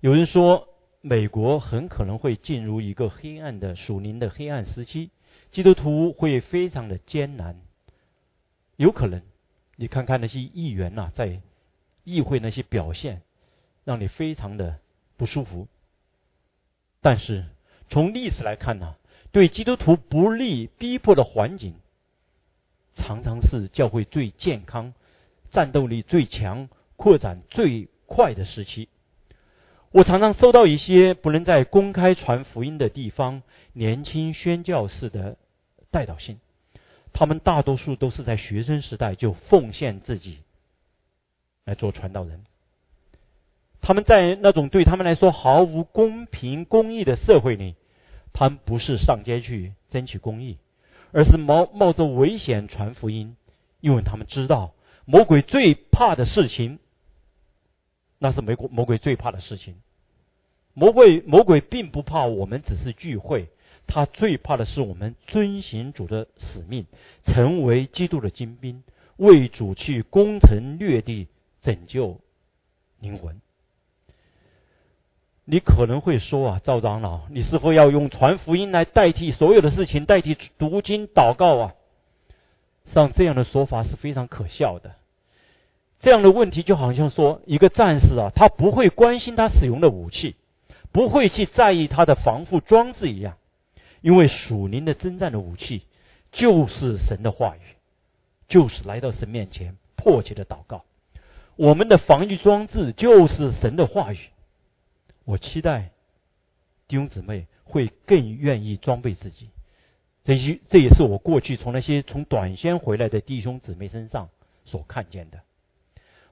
[0.00, 0.68] 有人说
[1.02, 5.10] 美国很可能会进入一个黑暗的属灵的黑暗时期，
[5.50, 7.60] 基督徒会非常的艰难。
[8.76, 9.20] 有可能，
[9.76, 11.42] 你看看那些议员呐，在
[12.04, 13.20] 议会那些表现，
[13.84, 14.78] 让你非常的
[15.18, 15.68] 不舒服。
[17.02, 17.44] 但是
[17.90, 18.96] 从历史来看呢，
[19.32, 21.74] 对基督徒不利逼迫的环境，
[22.94, 24.94] 常常是教会最健康、
[25.50, 27.88] 战斗力最强、扩展最。
[28.10, 28.88] 快的时期，
[29.90, 33.42] 我常常收到一些不能在公开传福音的地方
[33.74, 35.36] 年轻宣教士的
[35.90, 36.40] 代祷信。
[37.12, 40.38] 他们大多数都是在学生时代就奉献自己
[41.66, 42.46] 来做传道人。
[43.82, 47.74] 他们在那种对他们来说毫无公平公义的社会里，
[48.38, 50.58] 他们不是上街去争取公义，
[51.10, 53.34] 而是冒冒着危险传福音，
[53.80, 54.74] 因为他们知道
[55.06, 56.78] 魔鬼最怕的事情。
[58.20, 59.74] 那是魔鬼魔鬼最怕的事情。
[60.72, 63.48] 魔鬼魔鬼并不怕我们只是聚会，
[63.88, 66.86] 他最怕的是我们遵行主的使命，
[67.24, 68.84] 成为基督的精兵，
[69.16, 71.26] 为主去攻城略地，
[71.60, 72.20] 拯救
[73.00, 73.40] 灵魂。
[75.50, 81.74] 你可能会说啊，赵长老，你是否要用传福音来代替所有的事情，代替读经祷告啊？
[82.84, 84.96] 像这样的说法是非常可笑的。
[86.00, 90.36] 这样的问题就好像说，一个战士啊，他不会关心他使用的武器，
[90.92, 93.38] 不会去在意他的防护装置一样，
[94.02, 95.86] 因为属灵的征战的武器
[96.30, 97.60] 就是神的话语，
[98.48, 100.84] 就是来到神面前迫切的祷告。
[101.56, 104.18] 我们的防御装置就是神的话语。
[105.28, 105.90] 我期待
[106.86, 109.50] 弟兄姊妹会更愿意装备自己。
[110.24, 114.30] 这些这也是我过去从那些从短宣回来的弟兄姊妹身上
[114.64, 115.40] 所看见的。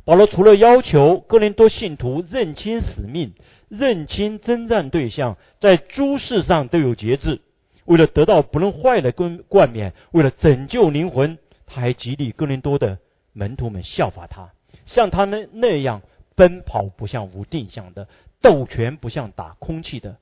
[0.07, 3.35] 保罗除了要求哥林多信徒认清使命、
[3.69, 7.43] 认清征战对象，在诸事上都有节制，
[7.85, 12.99] 为了得到不能坏的冠冠冕，为了拯救灵魂，他还激励哥林多的
[13.35, 14.55] 门徒们效法他，
[14.87, 16.01] 像他们那样
[16.35, 18.09] 奔跑，不像无定向的
[18.41, 20.17] 斗拳，不像打空气的。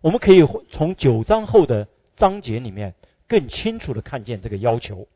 [0.00, 2.94] 我们可以从九章后的章节里面
[3.26, 5.08] 更清楚的看见这个要求。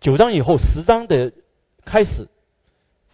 [0.00, 1.32] 九章以后，十章的
[1.84, 2.28] 开始。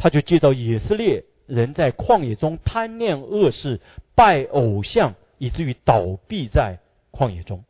[0.02, 3.82] 他就介绍以色列人在旷野中贪恋恶事、
[4.14, 6.78] 拜偶像，以至于倒闭在
[7.12, 7.64] 旷野中，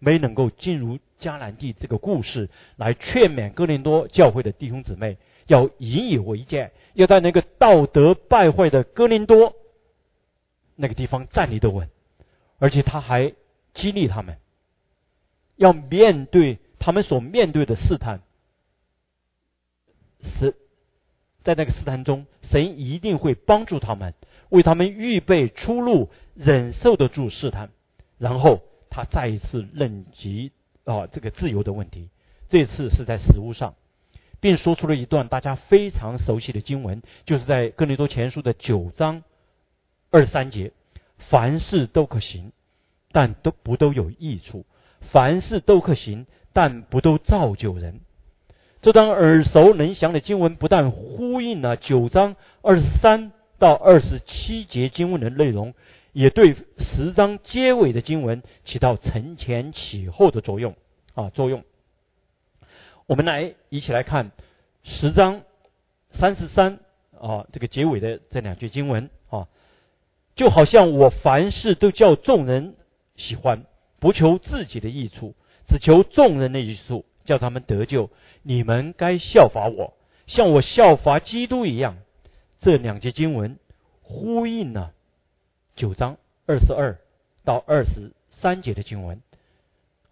[0.00, 1.72] 没能够进入迦南地。
[1.72, 9.54] 这个故事来劝勉哥林多教会的弟兄姊妹，要引以为戒，要在那个道德败坏的哥林多
[10.82, 11.88] 那个地方站立得稳。
[12.58, 13.32] 而且他还
[13.72, 14.36] 激励他们，
[15.56, 18.20] 要面对他们所面对的试探，
[20.20, 20.54] 是。
[21.42, 24.14] 在那个试探中，神一定会帮助他们，
[24.50, 27.70] 为他们预备出路，忍受得住试探，
[28.16, 30.52] 然后他再一次论及
[30.84, 32.10] 啊这个自由的问题，
[32.48, 33.74] 这次是在食物上，
[34.38, 39.24] 并说出了一段大家非常熟悉的经文，就是在哥林多前书的九章
[40.12, 40.70] 二十三节：
[41.18, 42.52] 凡事都可行，
[43.10, 44.64] 但都不都有益处；
[45.00, 48.00] 凡事都可行，但不都造就人。
[48.80, 55.74] 这段耳熟能详的经文，不但呼应了九章二十三到二十七节经文的内容。
[56.12, 60.76] 也对十章结尾的经文起到承前启后的作用
[61.14, 61.64] 啊作用。
[63.06, 64.30] 我们来一起来看
[64.82, 65.40] 十章
[66.10, 66.80] 三十三
[67.18, 69.08] 啊这个结尾的这两句经文，
[70.34, 72.74] 就好像我凡事都叫众人
[73.16, 73.64] 喜欢，
[73.98, 75.34] 不求自己的益处，
[75.66, 78.10] 只求众人的益处，叫他们得救。
[78.42, 79.94] 你们该效法我，
[80.26, 81.98] 像我效法基督一样。
[82.58, 83.58] 这两节经文
[84.02, 84.92] 呼应了。
[85.74, 86.16] 九章
[86.46, 86.98] 二十二
[87.44, 89.20] 到二十三节的经文，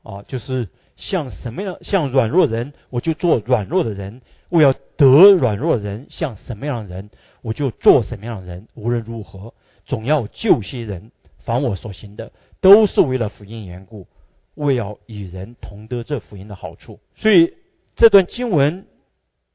[0.03, 7.11] 啊，就是像什么样，像软弱人，我就做软弱的人；我要得软弱人，像什么样的人，
[7.43, 8.69] 我就做什么样的人。
[8.75, 9.55] 无论如何，
[9.91, 11.11] 总要救些人。
[11.39, 14.07] 凡我所行的，都是为了福音缘故，
[14.55, 17.01] 为要与人同得这福音的好处。
[17.17, 17.55] 所以
[17.97, 18.87] 这段经文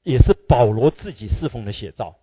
[0.03, 2.15] 也是保罗自己侍奉的写照，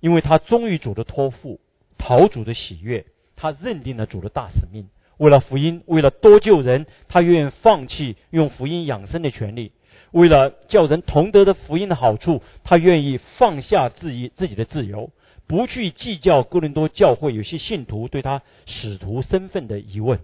[0.00, 1.58] 因为他忠于主的托付，
[1.96, 3.06] 讨主的喜悦。
[3.36, 9.70] 他认定了主的大使命，为了福音，为了多救人，他愿意放弃用福音养生的权利；
[10.10, 15.10] 为了叫人同得的福音的好处，他愿意放下自己自己的自由，
[15.46, 20.20] 不去计较哥林多教会有些信徒对他使徒身份的疑问。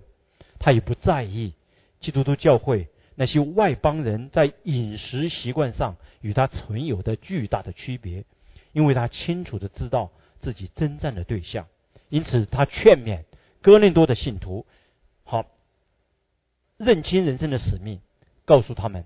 [0.58, 1.54] 他也不在意
[2.00, 8.24] 基督徒教会那些外邦人在饮食习惯上与他存有的巨大的区别，
[8.72, 11.66] 因为他清楚的知道自己征战的对象。
[12.08, 13.24] 因此，他劝勉
[13.60, 14.66] 哥林多的信徒，
[15.24, 15.46] 好
[16.76, 18.00] 认清人生的使命，
[18.44, 19.04] 告诉他们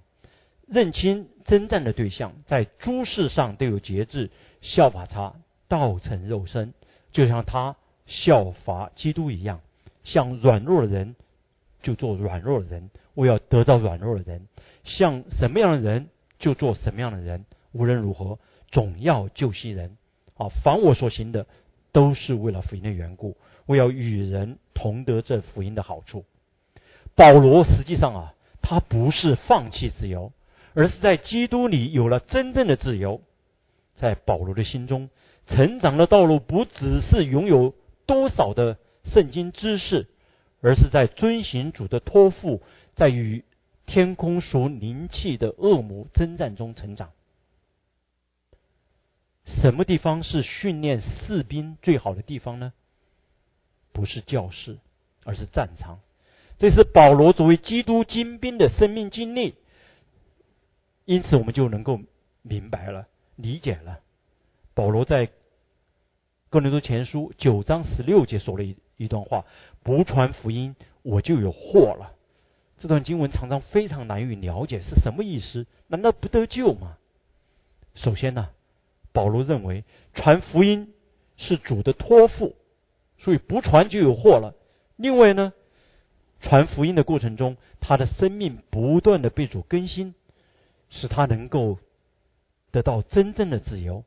[0.66, 5.34] 认清征战的对象，在诸事上都有节制，效法他，
[5.68, 6.74] 道成肉身，
[7.12, 7.76] 就像他
[8.06, 9.60] 效法基督一样，
[10.02, 11.16] 像软弱的人
[11.82, 14.46] 就做软弱的人，我要得到软弱的人，
[14.84, 18.38] 像什么样的人就做什么样的人，无论如何，
[18.70, 19.96] 总要救惜人，
[20.36, 21.46] 啊，凡我所行的。
[21.92, 26.26] 都是为了福音的缘故，我要与人同得这福音的好处。
[27.14, 30.30] 保罗实际上啊，他不是放弃自由，
[30.74, 33.22] 而是在基督里有了真正的自由。
[33.94, 35.08] 在保罗的心中，
[35.46, 40.08] 成长的道路不只是拥有多少的圣经知识，
[40.60, 42.62] 而是在遵行主的托付，
[42.94, 43.44] 在与
[43.86, 47.12] 天空属灵气的恶魔征战中成长。
[49.44, 52.72] 什么地方是训练士兵最好的地方呢？
[53.92, 54.78] 不是教室，
[55.24, 56.00] 而是战场。
[56.58, 59.54] 这是保罗作为基督精兵的生命经历。
[61.04, 62.00] 因此，我们就能够
[62.42, 63.06] 明白了、
[63.36, 64.00] 理解了。
[64.76, 65.30] 保罗在
[66.50, 69.46] 哥林多前书九章十六节说了一一段话
[69.82, 72.12] ：“不传福音，我就有祸了。”
[72.76, 75.66] 这段经文常常非常难以了解是什么意思？
[75.86, 76.98] 难道不得救吗？
[77.94, 78.50] 首先呢？
[79.12, 80.92] 保罗认为传福音
[81.38, 82.54] 是主的托付，
[83.16, 84.54] 所以不传就有祸了。
[84.96, 85.54] 另外呢，
[86.38, 90.14] 传福音的过程中，他的生命不断的被主更新，
[90.90, 91.78] 使他能够
[92.70, 94.04] 得到真正的自由，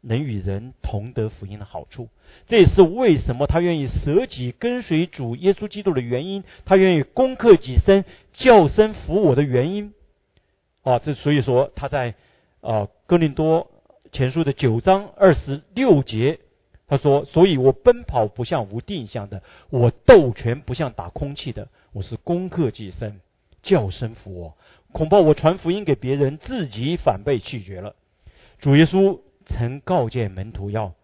[0.00, 2.08] 能与人同得福音的好处。
[2.46, 9.92] 这也是为什么他愿意舍己跟随主耶稣基督的原因，他愿意攻克己身，叫声服我的原因。
[10.82, 12.14] 啊，这所以说他在
[12.60, 13.70] 啊哥林多。
[14.10, 16.40] 前书的九章二十六节，
[16.86, 23.20] 他说：“所以我奔跑不像无定向的，我斗拳不像打空气的，我是攻克己身，
[23.62, 24.56] 叫声服我。
[24.92, 27.96] 恐怕我传福音给别人，自己反被拒绝了。”
[28.60, 30.94] 主耶稣曾告诫门徒要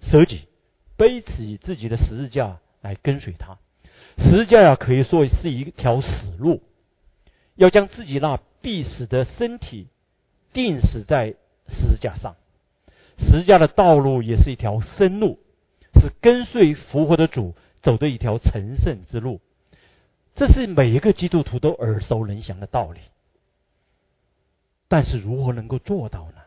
[0.00, 0.48] 舍己，
[0.96, 3.58] 背起自己的十字架来跟随他。
[4.16, 6.62] 十字架呀，可以说是一条死路，
[7.54, 9.88] 要将自己那必死的身体
[10.54, 11.34] 钉死在。
[11.68, 12.36] 十字架上，
[13.18, 15.40] 十字架的道路也是一条生路，
[15.94, 19.40] 是跟随复活的主走的一条成圣之路。
[20.36, 23.00] 这是每一个基督徒都耳熟能详的道理。
[24.86, 26.42] 但是如何能够做到呢？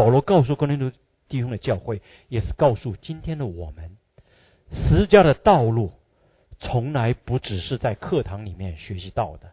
[0.00, 0.90] 保罗告诉哥林多
[1.28, 3.98] 弟兄的教会，也是告诉今天的我们：
[4.72, 5.92] 十字架的道路
[6.58, 9.52] 从来不只是在课堂里面学习到的。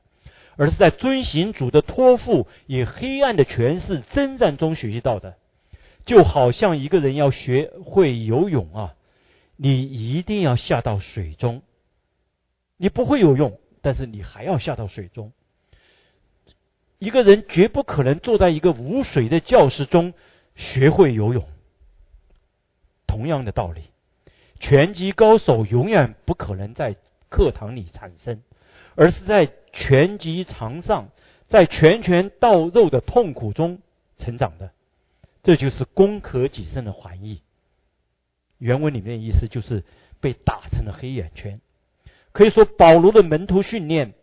[0.55, 5.35] 而是在遵行主的托付，以黑暗的权势征战中学习到的，
[6.05, 8.95] 就好像一个人要学会游泳啊，
[9.57, 11.61] 你一定要下到水中，
[12.77, 15.33] 你不会游泳，但是你还要下到水中。
[16.99, 20.15] 一个人绝不可能坐在一个无水的教室中
[20.57, 21.47] 学会游泳。
[23.07, 23.83] 同样的道理，
[24.59, 26.97] 拳击高手永远不可能在
[27.29, 28.41] 课堂里产生，
[28.95, 31.09] 而是在拳击场上，
[31.47, 33.79] 在拳拳到肉的痛苦中
[34.17, 34.71] 成长的。
[35.43, 37.41] 这就是攻可己身的含义。
[38.57, 39.83] 原文里面的意思就是
[40.19, 41.61] 被打成了黑眼圈。
[42.33, 44.13] 可以说，保罗的门徒训练，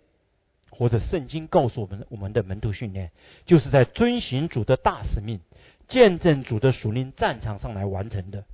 [0.70, 3.11] 或者圣经告诉我们我们的门徒训练，
[3.47, 5.41] 就是在遵行主的大使命、
[5.89, 8.45] 见证主的属灵战场上来完成的。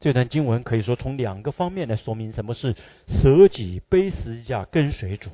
[0.00, 5.30] 这段经文可以说从两个方面来说明什么是舍己背十字架跟随主。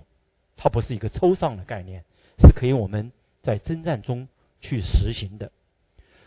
[0.56, 2.04] 它不是一个抽象的概念，
[2.38, 3.12] 是可以我们
[3.42, 4.28] 在征战中
[4.60, 5.50] 去实行的。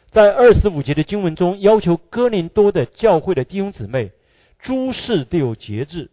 [0.09, 4.11] 在二十五节的经文中，要求哥林多的教会的弟兄姊妹
[4.59, 6.11] 诸事都有节制。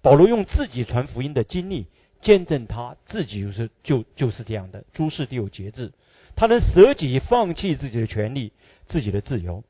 [0.00, 1.86] 保罗用自己传福音的经历
[2.20, 5.92] 见证他自己就是就就是这样的，诸事都有节制。
[6.36, 8.52] 他能舍己放弃自己的权利、
[8.86, 9.62] 自己的自由，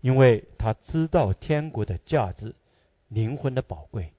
[0.00, 2.54] 因为他知道天国的价值、
[3.08, 4.12] 灵魂的宝贵，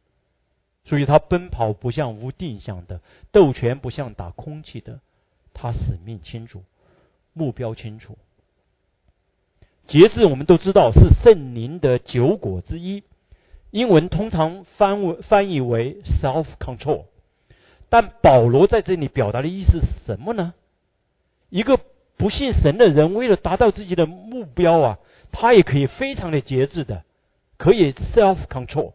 [0.85, 5.01] 所以他奔跑不像无定向的，斗拳不像打空气的，
[5.53, 6.63] 他使命清楚，
[7.33, 8.17] 目标清楚。
[9.85, 13.03] 节制，我们都知道是圣灵的九果之一，
[13.71, 17.05] 英文通常翻为翻译为 self control。
[17.89, 20.53] 但保罗在这里表达的意思是什么呢？
[21.49, 21.79] 一个
[22.17, 24.99] 不信神的人，为了达到自己的目标啊，
[25.31, 27.03] 他也可以非常的节制的，
[27.57, 28.93] 可以 self control。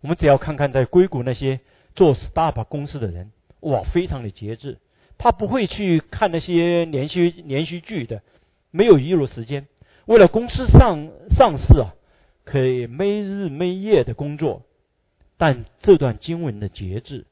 [0.00, 1.60] 我们只要看看在硅谷那些
[1.94, 4.78] 做 startup 公司的人，哇，非常的节制，
[5.18, 8.22] 他不会去看那些连续连续剧的，
[8.70, 9.66] 没有娱乐时间。
[10.06, 11.94] 为了公司上上市啊，
[12.44, 14.62] 可以没日没夜的工作，
[15.36, 17.26] 但这段经文的节制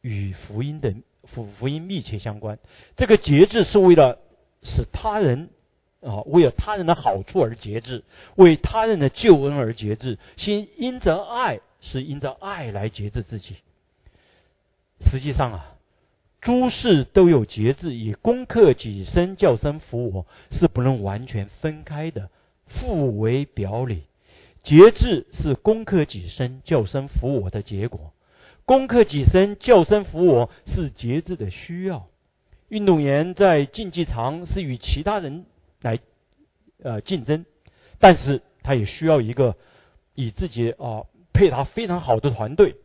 [0.00, 0.94] 与福音的
[1.32, 2.58] 福福音密切相关。
[2.96, 4.18] 这个节制是为了
[4.62, 5.50] 使他人
[6.00, 8.04] 啊，为了他人的好处而节制，
[8.36, 10.18] 为他人的救恩而节制。
[10.36, 13.56] 心因着爱，是因着爱来节制自己。
[15.00, 15.74] 实际上啊。
[16.40, 22.30] 诸事都有节制，以攻克己身、叫身服我，是不能完全分开的，
[22.72, 24.04] 互为表里。
[24.62, 28.12] 节制是攻克己身、叫身服我的结果，
[28.68, 32.06] 攻克己身、叫声服我是节制的需要。
[32.68, 35.46] 运动员在竞技场是与其他人
[35.80, 35.98] 来
[36.82, 37.46] 呃竞争，
[37.98, 39.56] 但是他也需要一个
[40.14, 42.76] 以自己啊配他非常好的团队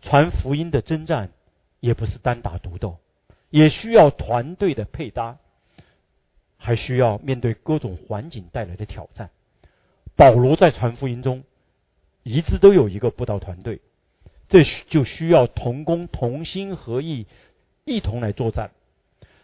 [0.00, 1.30] 传福音的征战。
[1.78, 2.98] 也不是单打独斗，
[3.50, 5.38] 也需要团队的配搭，
[6.56, 9.30] 还需要面对各种环境带来的挑战。
[10.14, 11.42] 保罗在传福音中，
[12.22, 13.80] 一直都有一个布道团队，
[14.52, 17.26] 这就需要同工同心合意，
[17.86, 18.70] 一同来作战。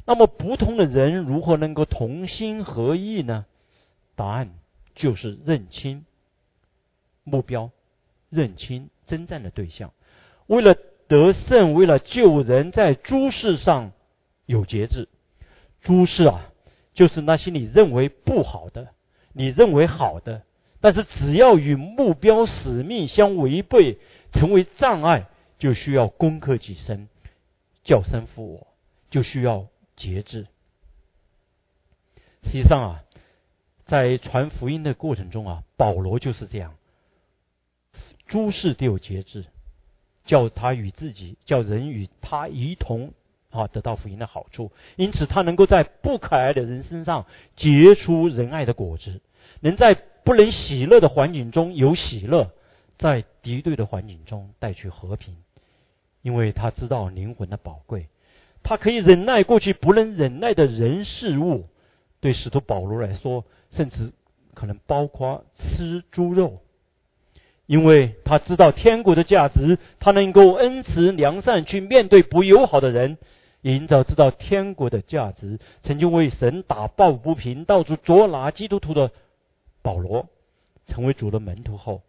[0.04, 3.46] 那么，不同的人如何能够同心合意呢？
[4.14, 4.50] 答案
[4.94, 6.04] 就是认清
[7.24, 7.70] 目标，
[8.28, 9.92] 认清征战的对象，
[10.46, 10.76] 为了。
[11.08, 13.92] 得胜为了救人，在诸事上
[14.44, 15.08] 有节制。
[15.80, 16.52] 诸事啊，
[16.92, 18.88] 就是那些你认为不好的，
[19.32, 20.42] 你认为好的，
[20.82, 23.96] 但是只要与目标使命相违背，
[24.32, 27.08] 成为障碍，就需要攻克己身，
[27.84, 28.66] 叫声服我，
[29.10, 29.66] 就需要
[29.96, 30.46] 节制。
[32.42, 33.04] 实际上啊，
[33.84, 36.74] 在传福音的过程中啊，保罗就是这样，
[38.26, 39.44] 诸事都有节制。
[40.24, 43.14] 叫他与自己，叫人与他一同
[43.48, 47.24] 啊得到福音的好处，因此他能够在不可爱的人身上
[47.56, 49.22] 结出仁爱的果子，
[49.60, 52.50] 能在不能喜乐的环境中有喜乐，
[52.98, 55.36] 在敌对的环境中带去和平，
[56.20, 58.08] 因为他知道灵魂的宝贵，
[58.62, 61.66] 他可以忍耐过去不能忍耐的人事物。
[62.20, 64.12] 对使徒保罗来说，甚至
[64.52, 66.58] 可能包括吃猪肉。
[67.66, 73.18] 因为他知道天国的价值，他能够恩慈良善去面对不友好的人，
[73.60, 75.60] 营造知道天国的价值。
[75.82, 79.12] 曾经为神打抱不平、到处捉拿基督徒的
[79.82, 80.26] 保罗，
[80.86, 82.02] 成为主的门徒后，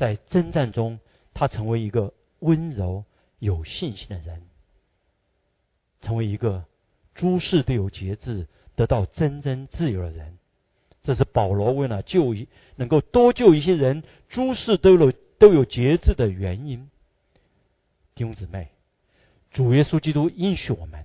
[0.00, 0.98] 在征战中，
[1.34, 3.04] 他成为一个温柔、
[3.38, 4.44] 有信心的人，
[6.00, 6.64] 成为一个
[7.14, 10.38] 诸事都有节制、得到真正自由的人。
[11.02, 16.88] 这是保罗为了救一能够多救一些人，诸事都有都有节制的原因。
[18.14, 18.70] 弟兄姊妹，
[19.50, 21.04] 主耶稣基督应许我们，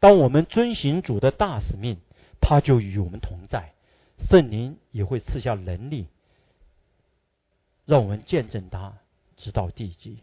[0.00, 1.98] 当我们遵行主的大使命，
[2.40, 3.74] 他就与我们同在，
[4.16, 6.06] 圣灵也会赐下能力，
[7.84, 8.98] 让我们见证他
[9.36, 10.22] 直到地极。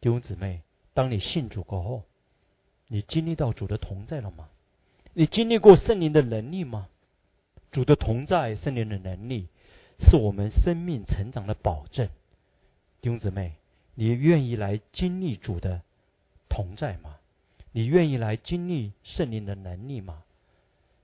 [0.00, 0.62] 弟兄姊妹，
[0.92, 2.02] 当你信主过后，
[2.88, 4.48] 你经历到主的同在了吗？
[5.12, 6.88] 你经历过圣灵的能力吗？
[7.70, 9.48] 主的同在、圣灵的能力，
[9.98, 12.08] 是我们生命成长的保证。
[13.00, 13.54] 弟兄姊妹，
[13.94, 15.82] 你愿意来经历主的
[16.48, 17.16] 同在吗？
[17.72, 20.22] 你愿意来经历圣灵的能力吗？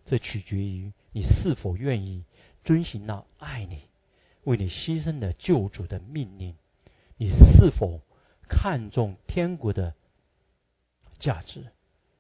[0.05, 2.25] 这取决于你是否愿意
[2.65, 3.83] 遵循那爱你、
[4.51, 6.57] 为你牺牲的救主的命令。
[7.17, 8.01] 你是否
[8.49, 9.95] 看重天国的
[11.19, 11.67] 价值？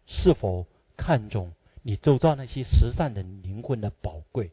[0.07, 0.66] 是否
[0.97, 1.53] 看重
[1.83, 4.53] 你周遭那些慈善的灵魂的宝贵？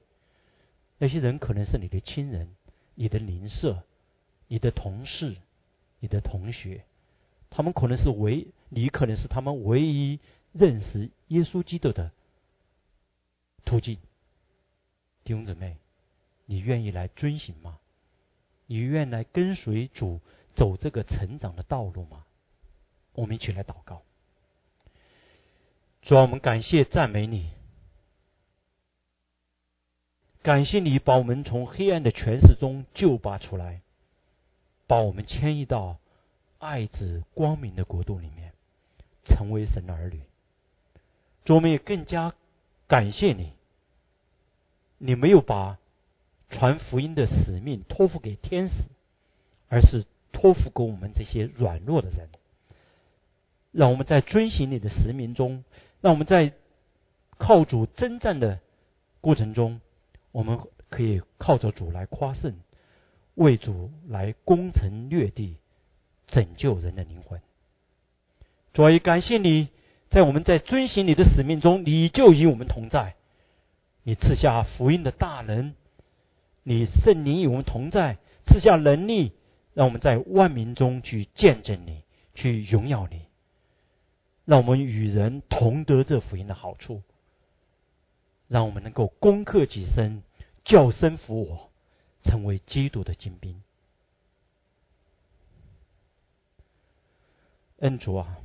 [0.97, 2.55] 那些人可能是你的亲人、
[2.95, 3.83] 你的邻舍、
[4.47, 5.35] 你的同事、
[5.99, 6.83] 你的同学，
[7.51, 10.19] 他们可能是唯你可能是他们唯一
[10.51, 12.11] 认识耶稣基督的
[13.65, 13.99] 途径。
[15.23, 15.77] 弟兄姊妹，
[16.47, 17.77] 你愿意来遵行吗？
[18.65, 20.19] 你愿来跟随主？
[20.55, 22.25] 走这个成长的道路吗？
[23.13, 24.01] 我们一起来祷告。
[26.01, 27.51] 主啊，我们感谢赞美你，
[30.41, 33.81] 感谢你把我们从黑暗的权势中救拔出来，
[34.87, 35.99] 把我们迁移到
[36.57, 38.53] 爱子光明的国度里面，
[39.25, 40.23] 成为神的儿女。
[41.45, 42.33] 主，我们也更加
[42.87, 43.53] 感谢你，
[44.97, 45.77] 你没有把
[46.49, 48.73] 传福音的使命托付给天使，
[49.67, 50.05] 而是。
[50.33, 52.29] 托付给我们这些软弱的人，
[53.71, 55.63] 让我们在遵行你的使命中，
[55.99, 56.53] 让我们在
[57.39, 58.59] 靠主征战的
[59.19, 59.81] 过程中，
[60.31, 62.53] 我们可以靠着主来夸胜，
[63.33, 65.57] 为主来攻城略地，
[66.27, 67.41] 拯救人的灵魂。
[68.73, 69.69] 主也感谢你
[70.09, 73.15] 在我们在遵行你的使命中，你就与我们同在，
[74.03, 75.73] 你赐下福音的大能，
[76.67, 79.31] 你圣灵与我们同在，赐下能力。
[79.73, 82.03] 让我们在万民中去见证你，
[82.33, 83.21] 去荣耀你。
[84.43, 87.03] 让我们与人同得这福音的好处。
[88.49, 90.23] 让我们能够攻克己身，
[90.65, 91.69] 叫身服我，
[92.21, 93.63] 成为基督的精兵。
[97.77, 98.39] 恩主啊，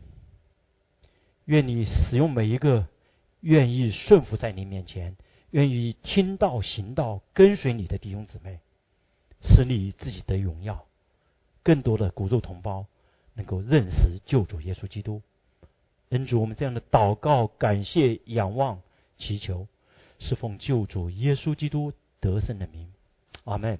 [1.46, 2.86] 愿你使用每一个
[3.40, 5.16] 愿意顺服在你面前、
[5.52, 8.58] 愿意听道行道、跟随你的弟兄姊妹，
[9.42, 10.86] 使你自己的荣耀。
[11.62, 12.86] 更多的骨肉同胞
[13.34, 15.22] 能够认识救主耶稣基督，
[16.08, 18.80] 恩主，我们这样的祷告、感谢、仰望、
[19.18, 19.68] 祈求，
[20.18, 22.92] 是奉救主耶稣基督得胜的名，
[23.44, 23.78] 阿门。